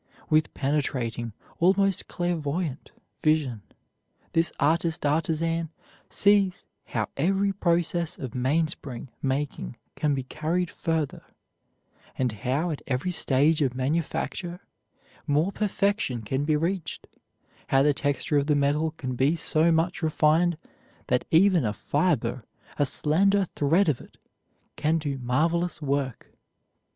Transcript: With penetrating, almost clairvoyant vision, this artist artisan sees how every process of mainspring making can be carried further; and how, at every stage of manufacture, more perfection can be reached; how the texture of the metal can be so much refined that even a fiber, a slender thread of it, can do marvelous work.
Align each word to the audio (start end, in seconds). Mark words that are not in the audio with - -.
With 0.31 0.51
penetrating, 0.55 1.33
almost 1.59 2.07
clairvoyant 2.07 2.89
vision, 3.21 3.61
this 4.33 4.51
artist 4.59 5.05
artisan 5.05 5.69
sees 6.09 6.65
how 6.85 7.09
every 7.17 7.53
process 7.53 8.17
of 8.17 8.33
mainspring 8.33 9.09
making 9.21 9.75
can 9.95 10.15
be 10.15 10.23
carried 10.23 10.71
further; 10.71 11.23
and 12.17 12.31
how, 12.31 12.71
at 12.71 12.81
every 12.87 13.11
stage 13.11 13.61
of 13.61 13.75
manufacture, 13.75 14.61
more 15.27 15.51
perfection 15.51 16.23
can 16.23 16.45
be 16.45 16.55
reached; 16.55 17.05
how 17.67 17.83
the 17.83 17.93
texture 17.93 18.39
of 18.39 18.47
the 18.47 18.55
metal 18.55 18.89
can 18.97 19.15
be 19.15 19.35
so 19.35 19.71
much 19.71 20.01
refined 20.01 20.57
that 21.09 21.25
even 21.29 21.63
a 21.63 21.73
fiber, 21.73 22.43
a 22.79 22.87
slender 22.87 23.45
thread 23.55 23.87
of 23.87 24.01
it, 24.01 24.17
can 24.75 24.97
do 24.97 25.19
marvelous 25.19 25.79
work. 25.79 26.31